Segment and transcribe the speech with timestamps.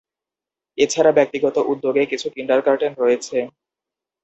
[0.77, 3.37] এছাড়া ব্যক্তিগত উদ্যোগে কিছু কিন্ডারগার্টেন রয়েছে।